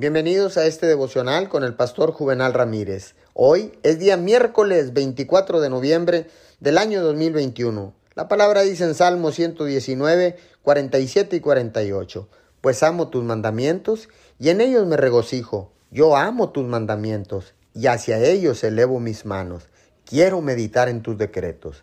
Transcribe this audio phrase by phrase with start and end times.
[0.00, 3.14] Bienvenidos a este devocional con el pastor Juvenal Ramírez.
[3.34, 6.26] Hoy es día miércoles 24 de noviembre
[6.58, 7.92] del año 2021.
[8.14, 12.28] La palabra dice en Salmo 119, 47 y 48.
[12.62, 14.08] Pues amo tus mandamientos
[14.38, 15.70] y en ellos me regocijo.
[15.90, 19.68] Yo amo tus mandamientos y hacia ellos elevo mis manos.
[20.06, 21.82] Quiero meditar en tus decretos.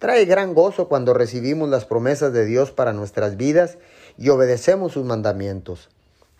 [0.00, 3.78] Trae gran gozo cuando recibimos las promesas de Dios para nuestras vidas
[4.18, 5.90] y obedecemos sus mandamientos.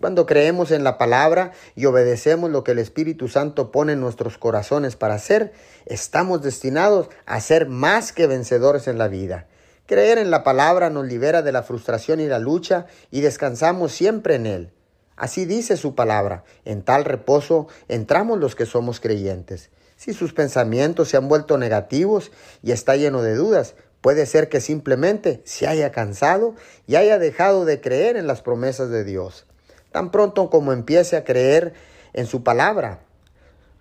[0.03, 4.37] Cuando creemos en la palabra y obedecemos lo que el Espíritu Santo pone en nuestros
[4.37, 5.53] corazones para hacer,
[5.87, 9.47] estamos destinados a ser más que vencedores en la vida.
[9.87, 14.35] Creer en la palabra nos libera de la frustración y la lucha y descansamos siempre
[14.35, 14.73] en Él.
[15.15, 19.71] Así dice su palabra, en tal reposo entramos los que somos creyentes.
[19.97, 24.61] Si sus pensamientos se han vuelto negativos y está lleno de dudas, puede ser que
[24.61, 26.57] simplemente se haya cansado
[26.89, 29.47] y haya dejado de creer en las promesas de Dios.
[29.93, 31.75] Tan pronto como empiece a creer
[32.13, 33.01] en su palabra,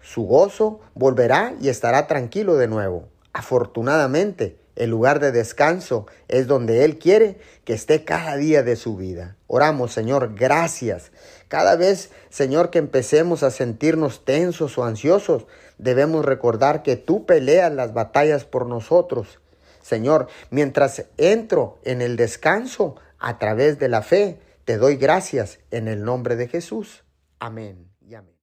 [0.02, 3.08] su gozo volverá y estará tranquilo de nuevo.
[3.34, 8.98] Afortunadamente, el lugar de descanso es donde Él quiere que esté cada día de su
[8.98, 9.36] vida.
[9.48, 11.12] Oramos, Señor, gracias.
[11.48, 15.46] Cada vez, Señor, que empecemos a sentirnos tensos o ansiosos,
[15.78, 19.40] debemos recordar que tú peleas las batallas por nosotros.
[19.82, 24.40] Señor, mientras entro en el descanso a través de la fe,
[24.72, 27.04] te doy gracias en el nombre de Jesús.
[27.40, 28.38] Amén y amén.